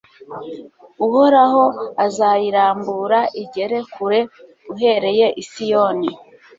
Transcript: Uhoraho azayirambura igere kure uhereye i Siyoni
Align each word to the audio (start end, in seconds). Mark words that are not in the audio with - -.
Uhoraho 1.05 1.63
azayirambura 2.05 3.19
igere 3.41 3.77
kure 3.93 4.19
uhereye 4.73 5.27
i 5.41 5.43
Siyoni 5.49 6.11